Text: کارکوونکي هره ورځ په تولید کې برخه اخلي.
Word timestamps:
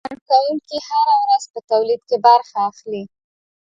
کارکوونکي 0.27 0.77
هره 0.87 1.15
ورځ 1.23 1.43
په 1.53 1.59
تولید 1.69 2.01
کې 2.09 2.17
برخه 2.27 2.57
اخلي. 2.69 3.03